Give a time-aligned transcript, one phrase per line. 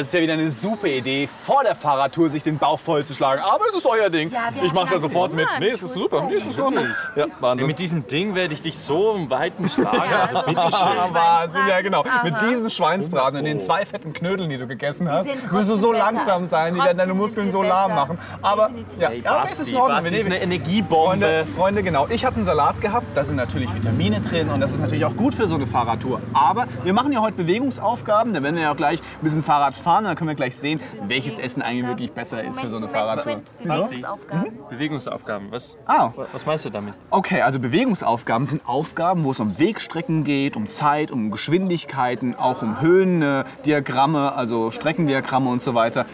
[0.00, 3.42] das ist ja wieder eine super Idee, vor der Fahrradtour sich den Bauch vollzuschlagen.
[3.44, 4.30] Aber es ist euer Ding.
[4.30, 5.46] Ja, ich mache da sofort mit.
[5.58, 6.24] Nee, es ist super.
[6.24, 6.82] Nee, es ist super.
[7.16, 7.66] Ja, Wahnsinn.
[7.66, 9.98] Mit diesem Ding werde ich dich so im Weiten schlagen.
[9.98, 10.88] Also also bitteschön.
[10.98, 12.02] Ah, Wahnsinn, ja genau.
[12.04, 12.24] Aha.
[12.24, 15.92] Mit diesen Schweinsbraten und den zwei fetten Knödeln, die du gegessen hast, wirst du so
[15.92, 16.04] besser.
[16.04, 18.18] langsam sein, die werden deine Muskeln so lahm machen.
[18.42, 19.96] Aber ja, Hey, ja aber es ist in Ordnung.
[19.98, 21.00] Basti Wir ist nehmen- eine Energiebombe.
[21.10, 22.06] Freunde, Freunde, genau.
[22.08, 25.16] Ich habe einen Salat gehabt, da sind natürlich Vitamine drin und das ist natürlich auch
[25.16, 26.20] gut für so eine Fahrradtour.
[26.32, 29.76] Aber wir machen ja heute Bewegungsaufgaben, da werden wir ja auch gleich ein bisschen Fahrrad
[29.76, 32.88] fahren, dann können wir gleich sehen, welches Essen eigentlich wirklich besser ist für so eine
[32.88, 33.42] Fahrradtour.
[33.62, 34.52] Bewegungsaufgaben.
[34.70, 35.46] Bewegungsaufgaben.
[35.50, 36.94] Was, Ah, was meinst du damit?
[37.10, 42.62] okay, also Bewegungsaufgaben sind Aufgaben, wo es um Wegstrecken geht, um Zeit, um Geschwindigkeiten, auch
[42.62, 46.06] um Höhendiagramme, also Streckendiagramme und so weiter.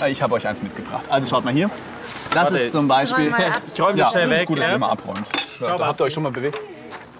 [0.00, 1.02] Äh, Ich habe euch eins mitgebracht.
[1.08, 1.70] Also schaut mal hier.
[2.34, 3.32] Das Warte, ist zum Beispiel.
[3.72, 4.48] Ich räume Ja, das schnell das ist weg.
[4.48, 4.72] gut, dass ja?
[4.72, 5.26] ihr mal abräumt.
[5.60, 6.58] Ja, da habt ihr euch schon mal bewegt.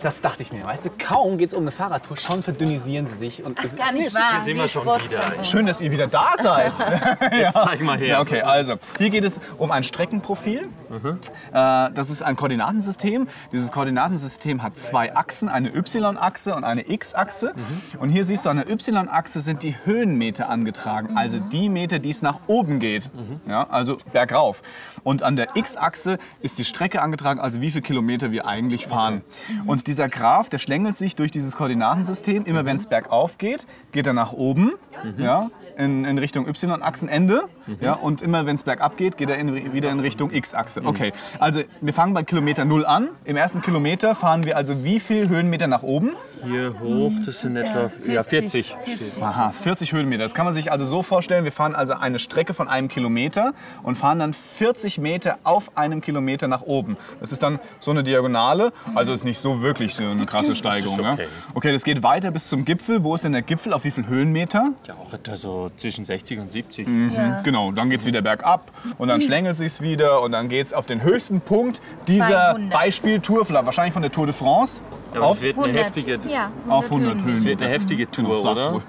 [0.02, 0.64] Das dachte ich mir.
[0.64, 3.44] Weißt du, kaum geht es um eine Fahrradtour, schon verdünnisieren sie sich.
[3.44, 4.40] Und es- Gar nicht wahr.
[4.44, 5.44] sind wir schon wieder.
[5.44, 6.72] Schön, dass ihr wieder da seid.
[7.32, 8.06] Jetzt zeig mal her.
[8.08, 10.68] Ja, okay, also hier geht es um ein Streckenprofil.
[10.90, 11.20] Äh,
[11.52, 13.28] das ist ein Koordinatensystem.
[13.52, 17.54] Dieses Koordinatensystem hat zwei Achsen, eine Y-Achse und eine X-Achse.
[18.00, 22.10] Und hier siehst du, an der Y-Achse sind die Höhenmeter angetragen, also die Meter, die
[22.10, 23.08] es nach oben geht,
[23.46, 24.62] ja, also bergauf.
[25.04, 29.22] Und an der X-Achse ist die Strecke angetragen, also wie viele Kilometer wir eigentlich fahren.
[29.66, 32.46] Und dieser Graph, der schlängelt sich durch dieses Koordinatensystem.
[32.46, 34.72] Immer wenn es bergauf geht, geht er nach oben,
[35.18, 37.42] ja, in, in Richtung Y-Achsenende.
[37.80, 40.82] Ja, und immer wenn es bergab geht, geht er in, wieder in Richtung X-Achse.
[40.84, 43.10] Okay, also wir fangen bei Kilometer 0 an.
[43.24, 46.10] Im ersten Kilometer fahren wir also wie viel Höhenmeter nach oben?
[46.44, 48.74] Hier hoch, das sind etwa ja, 40.
[48.84, 49.22] 40.
[49.22, 50.24] Aha, 40 Höhenmeter.
[50.24, 53.54] Das kann man sich also so vorstellen, wir fahren also eine Strecke von einem Kilometer
[53.84, 56.96] und fahren dann 40 Meter auf einem Kilometer nach oben.
[57.20, 61.00] Das ist dann so eine Diagonale, also ist nicht so wirklich so eine krasse Steigerung.
[61.00, 61.22] okay.
[61.22, 61.28] Ja?
[61.54, 63.04] Okay, das geht weiter bis zum Gipfel.
[63.04, 63.72] Wo ist denn der Gipfel?
[63.72, 64.72] Auf wie viel Höhenmeter?
[64.86, 66.88] Ja, auch etwa so zwischen 60 und 70.
[67.14, 67.40] Ja.
[67.42, 70.72] Genau, dann geht es wieder bergab und dann schlängelt sich wieder und dann geht es
[70.72, 72.72] auf den höchsten Punkt dieser Bei 100.
[72.72, 74.82] Beispieltour, vielleicht wahrscheinlich von der Tour de France.
[75.12, 75.84] Ja, aber auf, es wird eine 100.
[75.84, 77.32] heftige, Ja, auf 100 Höhenmeter.
[77.32, 78.66] es wird eine heftige Genau, Tour, oder?
[78.70, 78.82] ruhig.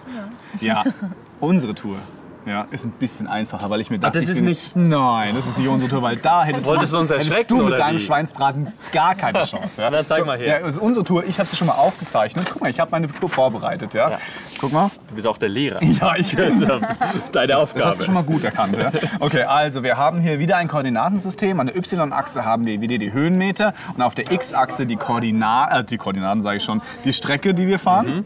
[0.61, 0.83] Ja,
[1.39, 1.97] unsere Tour.
[2.45, 5.33] Ja, ist ein bisschen einfacher, weil ich mir dachte, das ich ist bin- nicht- Nein,
[5.35, 7.95] das ist nicht unsere Tour, weil da hättest, Wolltest du uns hättest du mit deinem
[7.95, 7.99] wie?
[7.99, 9.81] Schweinsbraten gar keine Chance.
[9.81, 9.89] Ja?
[9.89, 10.47] Dann zeig mal her.
[10.47, 11.23] Ja, das ist unsere Tour.
[11.25, 12.47] Ich habe sie schon mal aufgezeichnet.
[12.51, 13.93] Guck mal, ich habe meine Tour vorbereitet.
[13.93, 14.11] Ja?
[14.11, 14.17] Ja.
[14.59, 14.91] Guck mal.
[15.07, 15.79] Du bist auch der Lehrer.
[15.83, 16.63] Ja, ich Das ist
[17.33, 17.85] Deine Das Aufgabe.
[17.85, 18.77] hast du schon mal gut erkannt.
[18.77, 18.91] Ja?
[19.21, 21.59] Okay, also wir haben hier wieder ein Koordinatensystem.
[21.59, 25.83] An der Y-Achse haben wir wieder die Höhenmeter und auf der X-Achse die, Koordina äh,
[25.83, 28.25] die Koordinaten, sage ich schon, die Strecke, die wir fahren.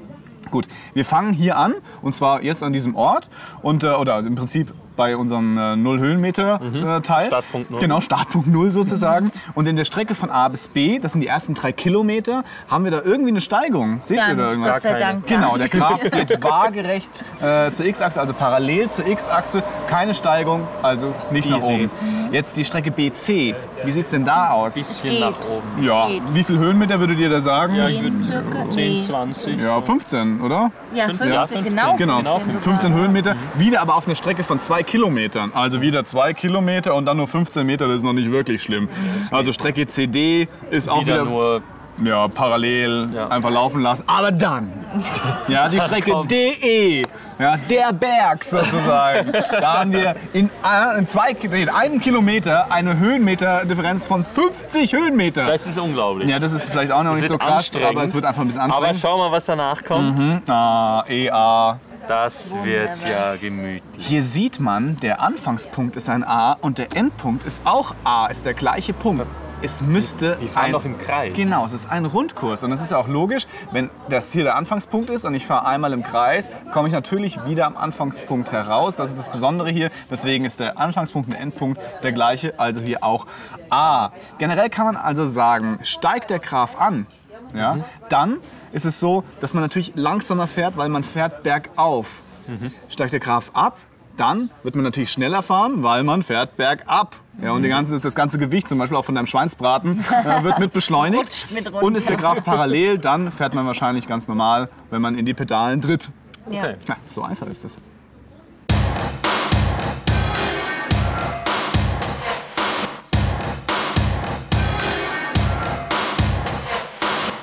[0.51, 3.29] Gut, wir fangen hier an und zwar jetzt an diesem Ort
[3.61, 7.27] und äh, oder im Prinzip bei unserem äh, null Höhenmeter äh, Teil.
[7.27, 7.79] Startpunkt Null.
[7.79, 9.31] Genau, Startpunkt Null sozusagen.
[9.55, 12.83] Und in der Strecke von A bis B, das sind die ersten drei Kilometer, haben
[12.83, 14.01] wir da irgendwie eine Steigung.
[14.03, 14.73] Seht Gar ihr da irgendwas?
[14.73, 14.93] Gott sei.
[14.97, 15.27] Dank.
[15.27, 15.69] Genau, der.
[15.69, 19.63] Graph geht waagerecht äh, zur X-Achse, also parallel zur X-Achse.
[19.87, 21.73] Keine Steigung, also nicht nach Easy.
[21.73, 21.89] oben.
[22.31, 23.55] Jetzt die Strecke BC.
[23.83, 24.73] Wie sieht es denn da aus?
[24.73, 25.19] bisschen Geht.
[25.21, 25.83] nach oben.
[25.83, 26.23] Ja, geht.
[26.33, 27.75] wie viel Höhenmeter würdet ihr da sagen?
[27.75, 28.69] Ja, 10 circa.
[28.71, 28.99] 10, Nee.
[29.01, 29.59] 20.
[29.83, 30.71] 15, oder?
[30.93, 31.69] Ja, 15, Ja, 15.
[31.75, 31.95] genau.
[31.95, 33.35] Genau, Genau, 15 Höhenmeter.
[33.55, 35.51] Wieder aber auf einer Strecke von zwei Kilometern.
[35.53, 38.89] Also wieder zwei Kilometer und dann nur 15 Meter, das ist noch nicht wirklich schlimm.
[39.31, 41.61] Also Strecke CD ist auch Wieder wieder nur
[42.03, 43.27] ja, parallel Ja.
[43.29, 44.03] einfach laufen lassen.
[44.07, 44.71] Aber dann,
[45.47, 46.11] ja, die Strecke.
[46.29, 47.03] DE,
[47.39, 49.31] ja, der Berg sozusagen.
[49.51, 55.45] da haben wir in, äh, in, zwei, in einem Kilometer eine Höhenmeterdifferenz von 50 Höhenmeter.
[55.45, 56.29] Das ist unglaublich.
[56.29, 58.47] ja, das ist vielleicht auch noch nicht wird so krass, aber es wird einfach ein
[58.47, 58.99] bisschen Aber anstrengend.
[59.01, 60.47] schau mal, was danach kommt.
[60.49, 61.79] Ah, EA.
[62.07, 64.07] Das wird ja gemütlich.
[64.07, 68.45] Hier sieht man, der Anfangspunkt ist ein A und der Endpunkt ist auch A, ist
[68.45, 69.25] der gleiche Punkt.
[69.59, 71.33] Es müsste Wir fahren ein, doch im Kreis.
[71.35, 74.55] Genau, es ist ein Rundkurs und das ist ja auch logisch, wenn das hier der
[74.55, 78.95] Anfangspunkt ist und ich fahre einmal im Kreis, komme ich natürlich wieder am Anfangspunkt heraus.
[78.97, 79.89] Das ist das Besondere hier.
[80.11, 83.25] Deswegen ist der Anfangspunkt und der Endpunkt der gleiche, also hier auch
[83.71, 84.11] A.
[84.37, 87.07] Generell kann man also sagen, steigt der Graph an,
[87.55, 87.83] ja, Mhm.
[88.09, 88.37] dann
[88.71, 92.21] ist es so, dass man natürlich langsamer fährt, weil man fährt bergauf.
[92.47, 92.71] Mhm.
[92.89, 93.77] Steigt der Graph ab,
[94.17, 97.15] dann wird man natürlich schneller fahren, weil man fährt bergab.
[97.41, 100.57] Ja, und die ganze, das ganze Gewicht, zum Beispiel auch von deinem Schweinsbraten, äh, wird
[100.57, 101.51] mit beschleunigt.
[101.53, 105.25] Mit und ist der Graph parallel, dann fährt man wahrscheinlich ganz normal, wenn man in
[105.25, 106.09] die Pedalen tritt.
[106.47, 106.75] Okay.
[106.87, 107.77] Ja, so einfach ist das.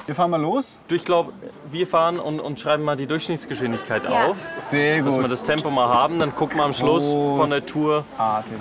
[0.06, 0.76] Wir fahren mal los.
[0.90, 1.32] Ich glaube,
[1.70, 4.26] wir fahren und, und schreiben mal die Durchschnittsgeschwindigkeit Ja.
[4.26, 4.36] auf.
[4.38, 7.38] Sehr Dass wir das Tempo mal haben, dann gucken wir am Schluss Groß.
[7.38, 8.52] von der Tour, Artig.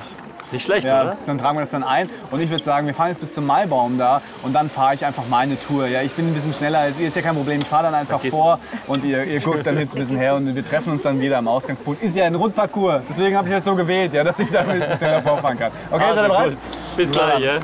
[0.53, 1.17] Nicht schlecht, Ja, oder?
[1.25, 2.09] dann tragen wir das dann ein.
[2.29, 5.03] Und ich würde sagen, wir fahren jetzt bis zum Maibaum da und dann fahre ich
[5.03, 5.87] einfach meine Tour.
[5.87, 7.59] Ja, ich bin ein bisschen schneller als ihr, ist ja kein Problem.
[7.59, 8.61] Ich fahre dann einfach Vergiss vor es.
[8.87, 11.39] und ihr, ihr guckt dann hinten ein bisschen her und wir treffen uns dann wieder
[11.39, 12.03] am Ausgangspunkt.
[12.03, 14.79] Ist ja ein Rundparcours, deswegen habe ich das so gewählt, ja, dass ich da ein
[14.79, 15.71] bisschen schneller vorfahren kann.
[15.91, 16.49] Okay, seid ihr Also bereit?
[16.51, 16.97] gut.
[16.97, 17.57] Bis gleich, ja?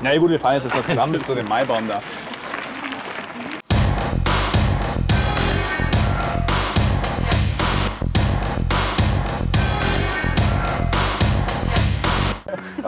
[0.00, 2.00] Na ja, gut, wir fahren jetzt erstmal zusammen bis zu dem Maibaum da.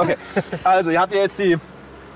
[0.00, 0.17] Okay,
[0.64, 1.58] also ihr habt ja jetzt die, äh,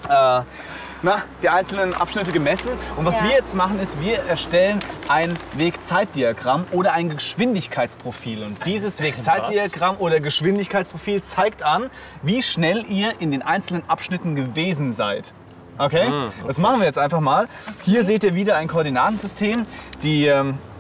[0.09, 2.71] na, die einzelnen Abschnitte gemessen.
[2.97, 3.25] Und was Ja.
[3.25, 4.79] wir jetzt machen, ist, wir erstellen
[5.09, 8.43] ein Wegzeitdiagramm oder ein Geschwindigkeitsprofil.
[8.43, 11.91] Und dieses Wegzeitdiagramm oder Geschwindigkeitsprofil zeigt an,
[12.23, 15.33] wie schnell ihr in den einzelnen Abschnitten gewesen seid.
[15.77, 16.11] Okay?
[16.47, 17.49] Das machen wir jetzt einfach mal.
[17.83, 19.67] Hier seht ihr wieder ein Koordinatensystem.
[20.03, 20.74] Die, ähm, äh,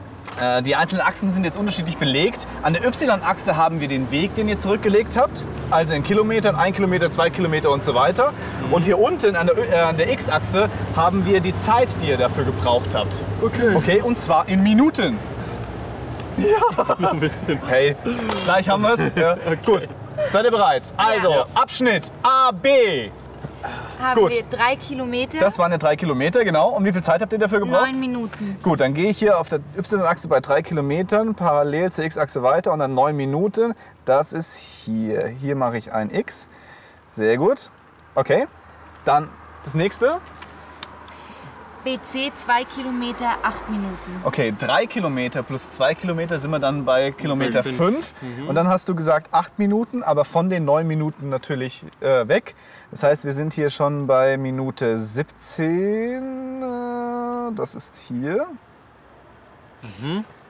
[0.64, 2.46] die einzelnen Achsen sind jetzt unterschiedlich belegt.
[2.62, 5.42] An der Y-Achse haben wir den Weg, den ihr zurückgelegt habt.
[5.70, 8.32] Also in Kilometern, 1 Kilometer, 2 Kilometer und so weiter.
[8.72, 12.44] Und hier unten an der, äh, der X-Achse haben wir die Zeit, die ihr dafür
[12.44, 13.14] gebraucht habt.
[13.42, 13.74] Okay.
[13.76, 15.18] Okay, und zwar in Minuten.
[17.02, 17.60] Ein bisschen.
[17.68, 17.94] Hey,
[18.44, 19.12] gleich haben wir es.
[19.14, 19.36] Ja.
[19.64, 19.88] Gut.
[20.30, 20.82] Seid ihr bereit?
[20.96, 21.46] Also, Ja.
[21.54, 23.08] Abschnitt A, B.
[24.00, 24.30] Haben Gut.
[24.32, 26.70] wir drei Kilometer, Das waren ja drei Kilometer, genau.
[26.70, 27.86] Und wie viel Zeit habt ihr dafür gebraucht?
[27.86, 28.56] neun Minuten.
[28.62, 32.72] Gut, dann gehe ich hier auf der Y-Achse bei drei Kilometern parallel zur X-Achse weiter
[32.72, 33.74] und dann neun Minuten.
[34.04, 35.26] Das ist hier.
[35.28, 36.48] Hier mache ich ein X.
[37.10, 37.70] Sehr gut.
[38.14, 38.46] Okay.
[39.04, 39.28] Dann
[39.64, 40.18] das nächste.
[41.84, 44.22] BC zwei Kilometer, acht Minuten.
[44.24, 47.76] Okay, drei Kilometer plus zwei Kilometer sind wir dann bei Kilometer Fünf.
[47.76, 48.48] fünf.
[48.48, 52.54] Und dann hast du gesagt acht Minuten, aber von den neun Minuten natürlich äh, weg.
[52.90, 56.62] Das heißt, wir sind hier schon bei Minute 17.
[56.62, 58.46] Äh, das ist hier.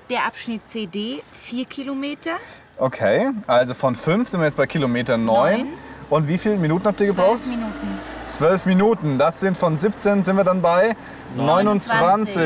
[0.09, 2.37] Der Abschnitt CD vier Kilometer,
[2.77, 5.59] Okay, also von 5 sind wir jetzt bei Kilometer 9.
[5.59, 5.69] Neun.
[6.11, 7.41] Und wie viele Minuten habt ihr gebraucht?
[7.43, 7.99] zwölf Minuten.
[8.27, 9.19] 12 Minuten.
[9.19, 10.97] Das sind von 17 sind wir dann bei
[11.37, 12.37] 29.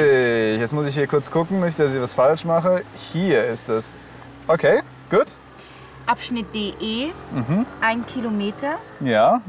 [0.60, 2.82] Jetzt muss ich hier kurz gucken, nicht, dass ich was falsch mache.
[3.12, 3.92] Hier ist es.
[4.46, 5.26] Okay, gut.
[6.06, 7.66] Abschnitt DE Mhm.
[7.80, 9.40] ein Kilometer, Ja,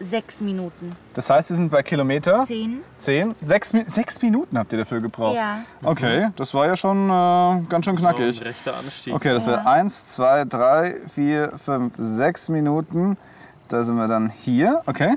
[0.00, 0.90] sechs Minuten.
[1.14, 2.80] das heißt, wir sind bei Kilometer Zehn.
[2.98, 3.34] 10.
[3.40, 5.36] Sechs, sechs Minuten habt ihr dafür gebraucht.
[5.36, 5.58] Ja.
[5.82, 8.42] Okay, das war ja schon äh, ganz schön So ein knackig.
[8.42, 9.14] rechter Anstieg.
[9.14, 9.52] Okay, das Ja.
[9.52, 13.16] wäre 1, 2, 3, 4, 5, 6 Minuten.
[13.68, 14.80] Da sind wir dann hier.
[14.86, 15.14] Okay.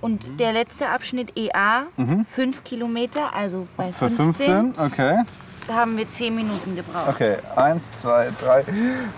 [0.00, 1.84] Und der letzte Abschnitt EA
[2.28, 3.92] fünf Kilometer, also bei Mhm.
[3.92, 4.84] Für 15, 15.
[4.86, 5.22] Okay.
[5.66, 7.08] da haben wir zehn Minuten gebraucht.
[7.08, 7.36] Okay.
[7.56, 8.64] 1, 2, 3,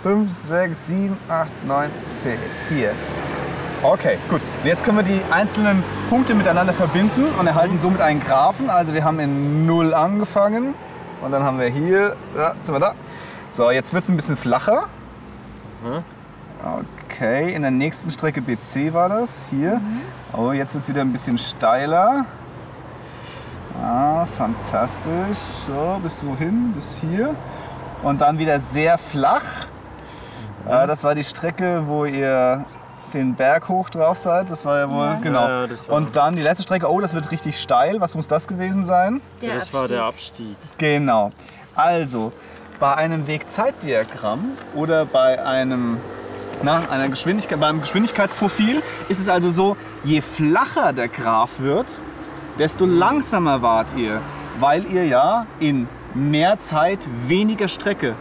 [0.04, 2.38] 5, 6, 7, 8, 9, 10.
[2.68, 2.92] Hier.
[3.88, 4.40] Okay, gut.
[4.62, 8.68] Und jetzt können wir die einzelnen Punkte miteinander verbinden und erhalten somit einen Graphen.
[8.68, 10.74] Also wir haben in 0 angefangen
[11.22, 12.94] und dann haben wir hier, da sind wir da.
[13.48, 14.88] So, jetzt wird es ein bisschen flacher.
[17.08, 19.80] Okay, in der nächsten Strecke BC war das, hier.
[20.32, 22.26] Oh, jetzt wird es wieder ein bisschen steiler.
[23.80, 25.38] Ah, fantastisch.
[25.38, 26.72] So, bis wohin?
[26.74, 27.36] Bis hier.
[28.02, 29.44] Und dann wieder sehr flach.
[30.68, 32.64] Äh, das war die Strecke, wo ihr
[33.14, 34.50] den Berg hoch drauf seid.
[34.50, 35.18] Das war ja wohl, Ja.
[35.20, 35.48] genau.
[35.48, 38.00] Ja, das war- Und dann die letzte Strecke, oh, das wird richtig steil.
[38.00, 39.20] Was muss das gewesen sein?
[39.42, 40.56] Der das war der Abstieg.
[40.78, 41.30] Genau.
[41.74, 42.32] Also,
[42.80, 45.98] bei einem Wegzeitdiagramm oder bei einem,
[46.62, 51.86] na, einer Geschwindigkeit, beim Geschwindigkeitsprofil ist es also so, je flacher der Graph wird,
[52.58, 54.20] desto langsamer wart ihr,
[54.60, 58.14] weil ihr ja in mehr Zeit weniger Strecke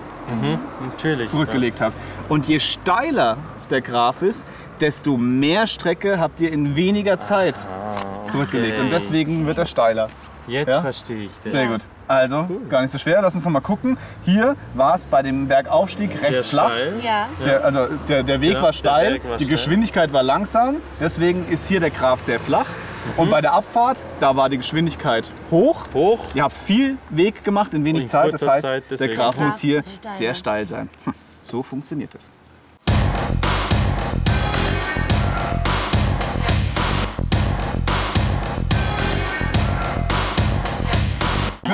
[0.82, 1.30] Natürlich.
[1.30, 1.94] zurückgelegt habt.
[2.30, 3.38] Und je steiler
[3.70, 4.46] der Graph ist,
[4.82, 7.55] desto mehr Strecke habt ihr in weniger Zeit
[8.27, 8.79] zurückgelegt.
[8.79, 10.08] Und deswegen wird er steiler.
[10.48, 10.60] Ja.
[10.60, 10.82] Jetzt Ja?
[10.82, 11.51] verstehe ich das.
[11.51, 11.82] Sehr gut.
[12.08, 13.20] Also, gar nicht so schwer.
[13.24, 13.98] Lass uns noch mal gucken.
[14.25, 16.72] Hier war es bei dem Bergaufstieg recht Sehr flach.
[16.72, 16.94] steil.
[17.01, 17.27] Ja.
[17.36, 19.51] Sehr, also der, der Weg Ja, war steil, Weg war die steil.
[19.55, 20.77] Geschwindigkeit war langsam.
[21.00, 22.67] Deswegen ist hier der Graph sehr flach.
[22.67, 23.20] Mhm.
[23.20, 25.88] Und bei der Abfahrt, da war die Geschwindigkeit hoch.
[25.96, 26.20] Hoch.
[26.36, 28.32] Ihr habt viel Weg gemacht in wenig In Zeit.
[28.34, 29.82] Das heißt, Zeit, der Graph muss hier
[30.20, 30.89] sehr steil sein.
[31.05, 32.29] Hm, So funktioniert das.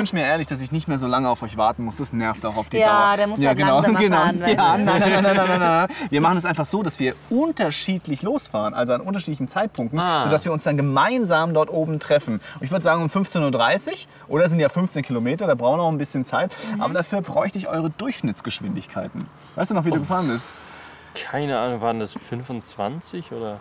[0.02, 1.98] Wünsche mir ehrlich, dass ich nicht mehr so lange auf euch warten muss.
[1.98, 3.16] Das nervt auch auf die Ja, Dauer.
[3.18, 5.88] der muss halt langsamer fahren, weil- Ja, nein, nein, nein, nein, nein, nein.
[6.10, 10.24] Wir machen es einfach so, dass wir unterschiedlich losfahren, also an unterschiedlichen Zeitpunkten, Ah.
[10.24, 12.34] sodass wir uns dann gemeinsam dort oben treffen.
[12.58, 15.84] Und ich würde sagen um 15.30 Uhr, oder sind ja 15 Kilometer, da brauchen wir
[15.84, 16.50] noch ein bisschen Zeit.
[16.80, 19.26] Aber dafür bräuchte ich eure Durchschnittsgeschwindigkeiten.
[19.54, 20.46] Weißt du noch, wie du gefahren bist?
[21.14, 23.60] Keine Ahnung, waren das 25 oder?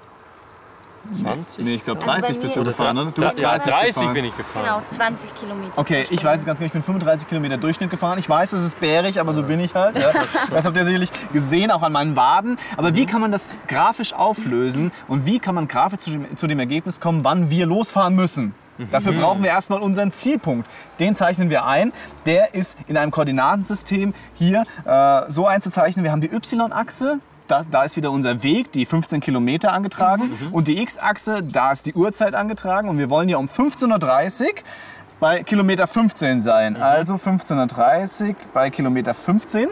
[1.10, 1.64] 20?
[1.66, 3.12] Nee, ich glaube Also bei 30 bist du gefahren, oder?
[3.12, 4.14] Du bist ja, 30, 30 gefahren.
[4.14, 4.64] bin ich gefahren.
[4.64, 5.78] Genau, 20 Kilometer.
[5.78, 8.20] Okay, ich weiß es ganz genau, ich bin 35 Kilometer Durchschnitt gefahren.
[8.20, 9.98] Ich weiß, es ist bärig, aber so bin ich halt.
[9.98, 10.12] Ja.
[10.50, 12.58] Das habt ihr sicherlich gesehen, auch an meinen Waden.
[12.78, 16.48] Aber wie kann man das grafisch auflösen und wie kann man grafisch zu dem, zu
[16.48, 18.54] dem Ergebnis kommen, wann wir losfahren müssen?
[18.90, 20.68] Dafür brauchen wir erstmal unseren Zielpunkt.
[21.00, 21.94] Den zeichnen wir ein.
[22.26, 26.04] Der ist in einem Koordinatensystem hier äh, so einzuzeichnen.
[26.04, 27.20] Wir haben die Y-Achse,
[27.52, 30.32] da, da ist wieder unser Weg, die 15 Kilometer angetragen.
[30.52, 32.88] Und die X-Achse, da ist die Uhrzeit angetragen.
[32.90, 34.50] Und wir wollen ja um 15.30 Uhr
[35.20, 36.78] bei Kilometer 15 sein.
[36.78, 39.68] Also 15.30 Uhr bei Kilometer 15.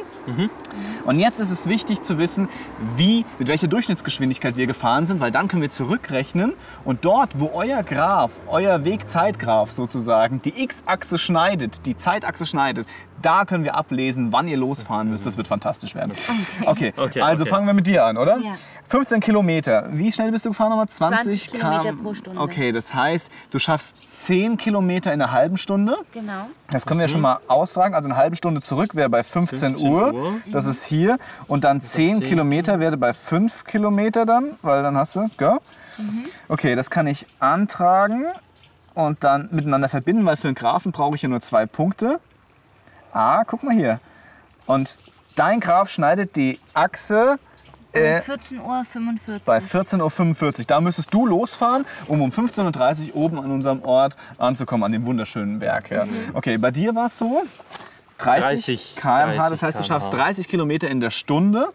[1.05, 2.49] Und jetzt ist es wichtig zu wissen,
[2.95, 6.53] wie, mit welcher Durchschnittsgeschwindigkeit wir gefahren sind, weil dann können wir zurückrechnen
[6.85, 12.87] und dort, wo euer Graph, euer Wegzeitgraph sozusagen, die X-Achse schneidet, die Zeitachse schneidet,
[13.21, 15.25] da können wir ablesen, wann ihr losfahren müsst.
[15.25, 16.13] Das wird fantastisch werden.
[16.65, 17.51] Okay, Okay, also okay.
[17.51, 18.37] fangen wir mit dir an, oder?
[18.37, 18.55] Ja.
[18.89, 19.87] 15 Kilometer.
[19.91, 20.89] Wie schnell bist du gefahren nochmal?
[20.89, 22.03] 20, 20 Kilometer km.
[22.03, 22.41] pro Stunde.
[22.41, 25.95] Okay, das heißt, du schaffst 10 Kilometer in einer halben Stunde.
[26.11, 26.47] Genau.
[26.71, 27.93] Das können wir schon mal austragen.
[27.93, 30.13] Also eine halbe Stunde zurück wäre bei 15, 15 Uhr.
[30.13, 30.33] Uhr.
[30.51, 31.19] Das ist hier.
[31.47, 35.59] Und dann 10 10 Kilometer wäre bei 5 Kilometer dann, weil dann hast du, gell?
[36.47, 38.25] Okay, das kann ich antragen
[38.95, 42.19] und dann miteinander verbinden, weil für einen Graphen brauche ich ja nur zwei Punkte.
[43.13, 43.99] Ah, guck mal hier.
[44.65, 44.97] Und
[45.35, 47.37] dein Graph schneidet die Achse
[47.93, 49.39] äh, 14.45 Uhr.
[49.45, 50.65] bei 14.45 Uhr.
[50.67, 55.05] Da müsstest du losfahren, um um 15.30 Uhr oben an unserem Ort anzukommen, an dem
[55.05, 55.89] wunderschönen Berg.
[55.91, 56.05] Ja.
[56.33, 57.43] Okay, bei dir war es so?
[58.19, 61.69] 30, 30 km/h, das heißt, du schaffst 30 Kilometer in der Stunde.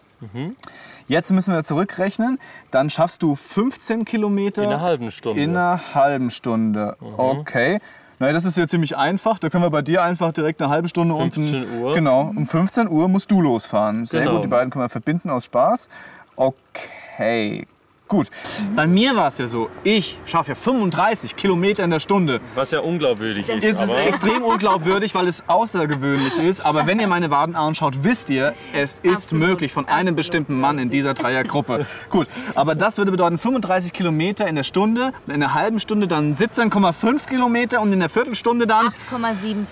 [1.07, 2.39] Jetzt müssen wir zurückrechnen.
[2.71, 5.41] Dann schaffst du 15 Kilometer In einer halben Stunde.
[5.43, 6.97] in einer halben Stunde.
[7.01, 7.81] Okay.
[8.19, 9.39] Na, das ist ja ziemlich einfach.
[9.39, 11.83] Da können wir bei dir einfach direkt eine halbe Stunde 15 unten.
[11.83, 11.95] Uhr.
[11.95, 14.05] Genau, um 15 Uhr musst du losfahren.
[14.05, 14.37] Sehr Genau.
[14.37, 15.89] gut, die beiden können wir verbinden aus Spaß.
[16.37, 17.67] Okay,
[18.09, 18.29] gut.
[18.77, 22.41] Bei mir war es ja so, ich schaffe ja 35 Kilometer in der Stunde.
[22.55, 23.65] Was ja unglaubwürdig ist.
[23.65, 26.65] Es ist aber extrem unglaubwürdig, weil es außergewöhnlich ist.
[26.65, 30.17] Aber wenn ihr meine Waden anschaut, wisst ihr, es ist Absolut, möglich von einem absolut.
[30.17, 31.87] bestimmten Mann in dieser Dreiergruppe.
[32.11, 36.35] Gut, aber das würde bedeuten 35 Kilometer in der Stunde, in einer halben Stunde dann
[36.35, 39.65] 17,5 Kilometer und in der Viertelstunde dann 8,75.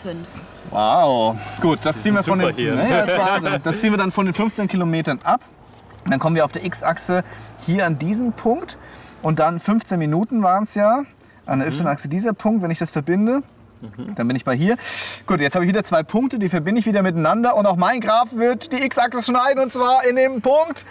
[0.71, 3.05] Wow, gut, das ist ziehen wir von den, naja,
[3.41, 5.43] das, das ziehen wir dann von den 15 Kilometern ab.
[6.07, 7.25] Dann kommen wir auf der X-Achse
[7.65, 8.77] hier an diesen Punkt
[9.23, 11.05] und dann 15 Minuten waren es ja
[11.47, 13.43] an der Y-Achse dieser Punkt, wenn ich das verbinde.
[14.15, 14.77] Dann bin ich bei hier.
[15.27, 18.01] Gut, jetzt habe ich wieder zwei Punkte, die verbinde ich wieder miteinander und auch mein
[18.01, 20.87] Graph wird die X-Achse schneiden und zwar in dem Punkt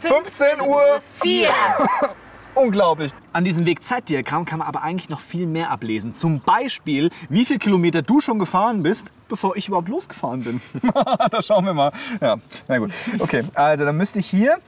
[0.00, 1.48] 15 Uhr 4.
[2.60, 3.12] Unglaublich.
[3.32, 6.12] An diesem Wegzeitdiagramm kann man aber eigentlich noch viel mehr ablesen.
[6.12, 10.60] Zum Beispiel, wie viele Kilometer du schon gefahren bist, bevor ich überhaupt losgefahren bin.
[10.92, 11.92] da schauen wir mal.
[12.20, 12.90] Ja, na gut.
[13.20, 14.58] Okay, also dann müsste ich hier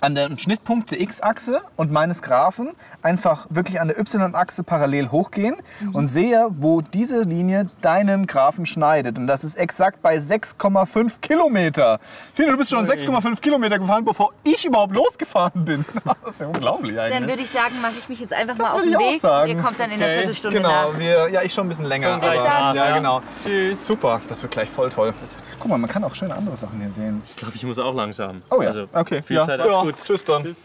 [0.00, 2.72] an den Schnittpunkt der X-Achse und meines Graphen
[3.02, 5.56] einfach wirklich an der Y-Achse parallel hochgehen
[5.92, 9.16] und sehe, wo diese Linie deinen Graphen schneidet.
[9.16, 11.98] Und das ist exakt bei 6,5 Kilometer.
[12.34, 15.84] Fino, du bist schon 6,5 Kilometer gefahren, bevor ich überhaupt losgefahren bin.
[16.24, 17.18] Das ist ja unglaublich eigentlich.
[17.18, 19.12] Dann würde ich sagen, mache ich mich jetzt einfach Das mal auf den ich auch
[19.12, 19.20] Weg.
[19.20, 19.50] sagen.
[19.50, 20.98] Ihr kommt dann in der Okay, Viertelstunde Genau, nach.
[20.98, 22.14] wir, ja, ich schon ein bisschen länger.
[22.14, 22.94] Aber, ja, ja.
[22.96, 23.22] genau.
[23.44, 23.86] Tschüss.
[23.86, 25.14] Super, das wird gleich voll toll.
[25.60, 27.22] Guck mal, man kann auch schöne andere Sachen hier sehen.
[27.28, 28.42] Ich glaube, ich muss auch langsam.
[28.50, 29.22] Oh ja, Also, okay.
[29.22, 29.44] Viel ja.
[29.46, 29.66] Zeit, ja.
[29.86, 29.96] Gut.
[30.02, 30.42] Tschüss dann.
[30.42, 30.56] Tschüss.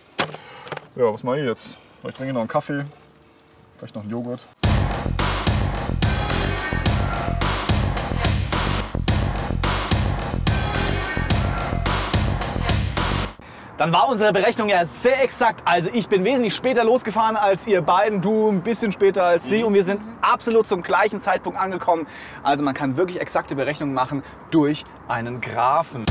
[0.95, 1.77] Ja, was mache ich jetzt?
[2.07, 2.85] Ich trinke noch einen Kaffee,
[3.77, 4.45] vielleicht noch einen Joghurt.
[13.77, 15.63] Dann war unsere Berechnung ja sehr exakt.
[15.65, 19.63] Also ich bin wesentlich später losgefahren als ihr beiden, du ein bisschen später als sie
[19.63, 22.05] und wir sind absolut zum gleichen Zeitpunkt angekommen.
[22.43, 26.05] Also man kann wirklich exakte Berechnungen machen durch einen Graphen.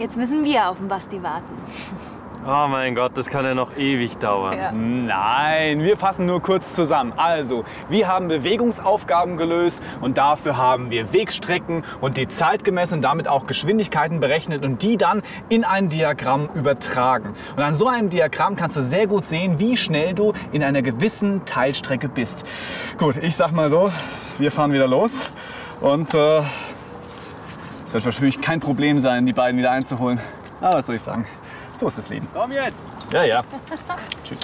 [0.00, 1.52] Jetzt müssen wir auf den Basti warten.
[2.46, 4.56] Oh mein Gott, das kann ja noch ewig dauern.
[4.56, 4.72] Ja.
[4.72, 7.12] Nein, wir fassen nur kurz zusammen.
[7.18, 13.02] Also, wir haben Bewegungsaufgaben gelöst und dafür haben wir Wegstrecken und die Zeit gemessen und
[13.02, 17.34] damit auch Geschwindigkeiten berechnet und die dann in ein Diagramm übertragen.
[17.54, 20.80] Und an so einem Diagramm kannst du sehr gut sehen, wie schnell du in einer
[20.80, 22.46] gewissen Teilstrecke bist.
[22.96, 23.92] Gut, ich sag mal so,
[24.38, 25.28] wir fahren wieder los
[25.82, 26.40] und äh,
[27.90, 30.20] es wird wahrscheinlich kein Problem sein, die beiden wieder einzuholen.
[30.60, 31.26] Aber was soll ich sagen?
[31.76, 32.28] So ist das Leben.
[32.32, 32.96] Komm jetzt!
[33.12, 33.42] Ja, ja.
[34.24, 34.38] Tschüss.